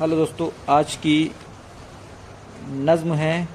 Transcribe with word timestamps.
Hello 0.00 0.16
दोस्तों, 0.16 0.48
आज 0.68 0.94
की 0.96 1.30
नज़्म 2.68 3.14
है 3.14 3.48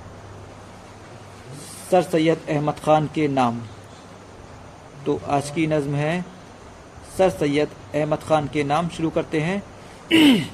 सर 1.92 2.02
सैयद 2.02 2.46
अहमद 2.50 2.76
ख़ान 2.76 3.08
के 3.15 3.28
नाम। 3.28 3.60
तो 5.06 5.20
आज 5.28 5.49
की 5.49 5.65
नज़्म 5.67 5.96
है 5.96 6.26
सर 7.17 7.29
सैयद 7.29 7.70
अहमद 7.96 8.20
ख़ान 8.20 8.47
के 8.47 8.63
नाम। 8.63 8.90
शुरू 8.90 9.10
करते 9.10 9.40
हैं। 9.40 9.63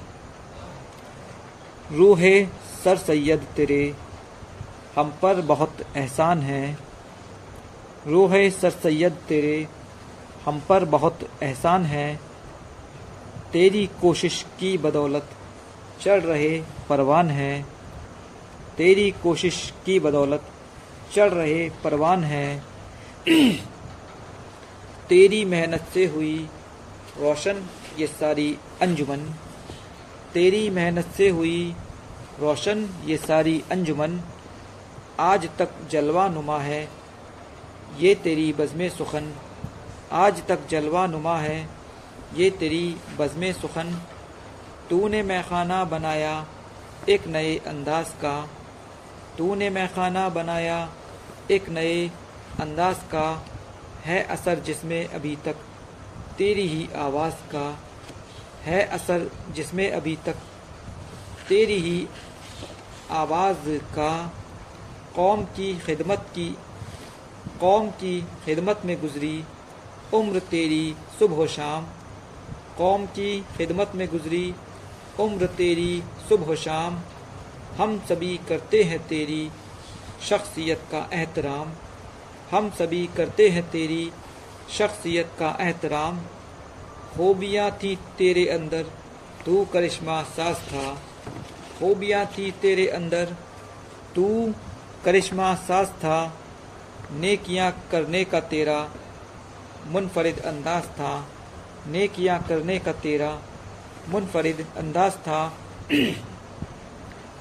रूह 1.91 2.19
है, 2.19 2.45
सर 2.83 2.97
सैयद 2.97 3.47
तेरे 3.55 3.95
हम 4.95 5.13
पर 5.21 5.41
बहुत 5.43 5.85
एहसान 5.95 6.41
है। 6.41 6.77
रूह 8.07 8.35
है, 8.35 8.49
सर 8.49 8.69
सैयद 8.71 9.23
तेरे 9.27 9.67
हम 10.45 10.61
पर 10.69 10.85
बहुत 10.89 11.29
एहसान 11.43 11.85
है। 11.85 12.15
तेरी 13.53 13.89
कोशिश 14.01 14.45
की 14.59 14.77
बदौलत 14.79 15.29
चढ़ 16.01 16.21
रहे 16.21 16.61
परवान 16.89 17.29
है। 17.29 17.65
तेरी 18.77 19.11
कोशिश 19.11 19.73
की 19.85 19.99
बदौलत 19.99 20.43
चढ़ 21.15 21.29
रहे 21.29 21.69
परवान 21.83 22.23
है। 22.23 22.63
तेरी 25.09 25.45
मेहनत 25.45 25.85
से 25.93 26.05
हुई 26.05 26.49
रोशन 27.19 27.67
ये 27.97 28.07
सारी 28.07 28.57
अंजुमन। 28.81 29.17
तेरी 30.33 30.69
मेहनत 30.69 31.05
से 31.17 31.29
हुई 31.29 31.75
रोशन 32.39 32.89
ये 33.05 33.17
सारी 33.17 33.63
अंजुमन। 33.71 34.21
आज 35.19 35.49
तक 35.59 35.69
जलवा 35.91 36.27
नुमा 36.27 36.59
है 36.59 36.89
ये 37.97 38.15
तेरी 38.15 38.53
बज़म 38.53 38.89
सुखन। 38.89 39.33
आज 40.11 40.45
तक 40.47 40.67
जलवा 40.67 41.07
नुमा 41.07 41.37
है 41.37 41.69
ये 42.35 42.49
तेरी 42.49 42.95
बज़म 43.19 43.51
सुखन। 43.51 44.01
तूने 44.89 45.23
मैखाना 45.23 45.83
बनाया 45.83 46.47
एक 47.09 47.27
नए 47.27 47.57
अंदाज 47.57 48.09
का। 48.09 48.49
तूने 49.37 49.69
मैखाना 49.69 50.29
बनाया 50.29 50.93
एक 51.51 51.69
नए 51.69 52.07
अंदाज 52.59 52.95
का। 52.95 53.45
है 54.03 54.23
असर 54.23 54.59
जिसमें 54.59 55.07
अभी 55.07 55.35
तक 55.35 55.55
तेरी 56.37 56.67
ही 56.67 56.89
आवाज़ 56.95 57.33
का। 57.33 57.79
है 58.63 58.83
असर 58.83 59.31
जिसमें 59.49 59.91
अभी 59.91 60.15
तक 60.25 60.35
तेरी 61.49 61.79
ही 61.79 62.07
आवाज़ 63.11 63.77
का। 63.77 64.33
कौम 65.15 65.43
की 65.43 65.79
खिदमत 65.79 66.27
की, 66.35 66.57
कौम 67.59 67.89
की 67.89 68.21
खिदमत 68.21 68.81
में 68.85 69.01
गुज़री 69.01 69.43
उम्र 70.13 70.39
तेरी 70.39 70.95
सुबह 71.19 71.45
शाम। 71.47 71.85
कौम 72.77 73.05
की 73.05 73.41
खिदमत 73.57 73.91
में 73.95 74.07
गुज़री 74.07 74.55
उम्र 75.19 75.45
तेरी 75.47 76.03
सुबह 76.29 76.55
शाम। 76.55 76.99
हम 77.77 77.99
सभी 78.09 78.37
करते 78.49 78.83
हैं 78.83 79.07
तेरी 79.07 79.49
शख्सियत 80.29 80.81
का 80.91 81.09
एहतराम। 81.13 81.71
हम 82.51 82.69
सभी 82.69 83.07
करते 83.07 83.49
हैं 83.49 83.71
तेरी 83.71 84.11
शख्सियत 84.69 85.31
का 85.39 85.57
एहतराम। 85.61 86.19
खूबियाँ 87.17 87.71
थी 87.71 87.95
तेरे 87.95 88.47
अंदर, 88.47 88.83
तू 89.45 89.65
करिश्मा 89.65 90.21
साज 90.23 90.55
था। 90.55 90.93
खूबियाँ 91.79 92.25
थी 92.25 92.51
तेरे 92.51 92.87
अंदर, 92.87 93.35
तू 94.15 94.53
करिश्मा 95.05 95.55
साज 95.55 95.87
था। 95.87 96.39
नेकियाँ 97.11 97.71
करने 97.91 98.23
का 98.23 98.39
तेरा 98.39 98.89
मुनफरद 99.87 100.39
अंदाज 100.39 100.83
था। 100.83 101.27
नेकियाँ 101.87 102.43
करने 102.43 102.79
का 102.79 102.93
तेरा 102.93 103.41
मुनफरद 104.09 104.65
अंदाज 104.77 105.13
था, 105.13 105.53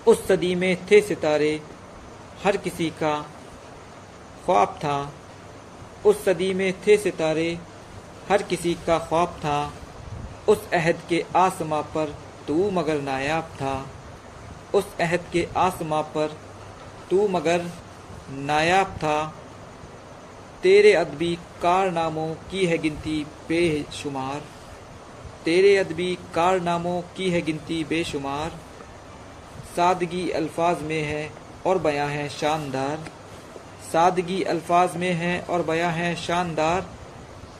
उस 0.07 0.27
सदी 0.29 0.55
में 0.55 0.87
थे 0.87 1.01
सितारे, 1.01 1.61
हर 2.45 2.57
किसी 2.57 2.91
का 2.91 3.15
ख्वाब 4.45 4.69
था। 4.69 5.13
उस 6.07 6.25
सदी 6.25 6.55
में 6.55 6.73
थे 6.87 6.97
सितारे, 6.97 7.59
हर 8.29 8.43
किसी 8.43 8.75
का 8.75 8.99
ख्वाब 8.99 9.29
था। 9.29 9.73
उस 10.49 10.71
अहद 10.71 11.01
के 11.09 11.25
आसमां 11.37 11.83
पर 11.83 12.15
तू 12.49 12.71
मगर 12.71 13.01
नायाब 13.01 13.43
था। 13.43 13.87
उस 14.75 14.85
अहद 15.01 15.25
के 15.33 15.47
आसमां 15.57 16.03
पर 16.03 16.37
तू 17.11 17.29
मगर 17.29 17.71
नायाब 18.31 18.87
था। 18.87 19.35
तेरे 20.63 20.93
अदबी 20.93 21.39
कारनामों 21.63 22.35
की 22.35 22.67
है 22.67 22.79
गिनती 22.79 23.27
बेशुमार। 23.49 24.43
तेरे 25.45 25.77
अदबी 25.77 26.15
कारनामों 26.35 27.01
की 27.17 27.31
है 27.31 27.41
गिनती 27.43 27.83
बेशुमार। 27.85 28.51
सादगी 29.77 30.31
अल्फाज 30.31 30.83
में 30.83 31.03
है 31.03 31.31
और 31.67 31.79
बयां 31.79 32.09
है 32.11 32.29
शानदार। 32.29 33.11
सादगी 33.93 34.43
अल्फाज 34.43 34.97
में 34.97 35.13
है 35.13 35.41
और 35.41 35.63
बयां 35.63 35.93
है 35.93 36.15
शानदार। 36.17 36.81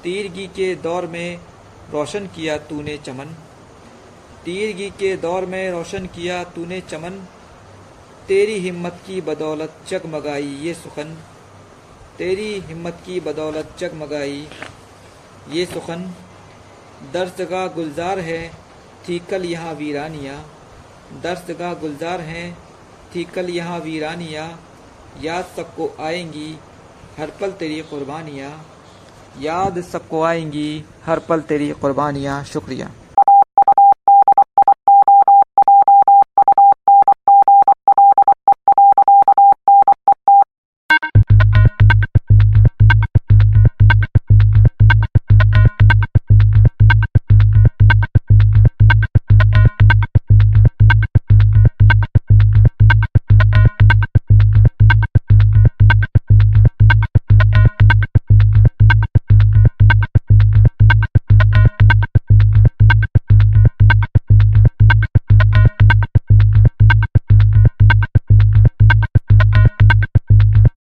तीरगी 0.03 0.47
के 0.47 0.75
दौर 0.77 1.07
में 1.07 1.39
रोशन 1.93 2.27
किया 2.27 2.57
तूने 2.59 2.97
चमन। 2.97 3.37
तीरगी 4.45 4.91
के 4.91 5.17
दौर 5.17 5.47
में 5.47 5.71
रोशन 5.71 6.07
किया 6.07 6.43
तूने 6.45 6.81
चमन। 6.81 7.25
तेरी 8.29 8.59
हिम्मत 8.59 9.01
की 9.07 9.21
बदौलत 9.21 9.77
चगमगाई 9.89 10.59
ये 10.63 10.75
सुखन। 10.75 11.17
तेरी 12.19 12.53
हिम्मत 12.61 13.03
की 13.07 13.21
बदौलत 13.21 13.77
चगमगाई 13.79 14.47
ये 15.51 15.67
सुखन। 15.67 16.13
दर्शगा 17.13 17.67
गुलजार 17.67 18.19
है 18.19 18.41
थी 19.09 19.19
कल 19.31 19.45
यहाँ 19.45 19.73
वीरानिया। 19.75 20.35
दर्शगा 21.23 21.73
गुलजार 21.75 22.21
है 22.21 22.51
थी 23.15 23.25
कल 23.25 23.51
यहाँ 23.51 23.79
वीरानिया। 23.81 24.47
याद 25.23 25.45
सबको 25.57 25.91
आएँगी, 26.01 26.59
हर 27.19 27.31
पल 27.41 27.51
तेरी 27.53 27.81
कुर्बानियाँ। 27.83 28.51
याद 29.41 29.81
सबको 29.83 30.23
आएँगी, 30.23 30.85
हर 31.07 31.19
पल 31.19 31.41
तेरी 31.41 31.71
कुर्बानियाँ। 31.73 32.43
शुक्रिया। 32.45 32.91